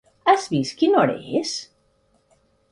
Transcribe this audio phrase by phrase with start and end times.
[0.31, 1.53] has vist quina hora és?